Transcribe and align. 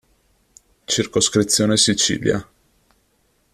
Circoscrizione 0.87 1.77
Sicilia 1.77 2.43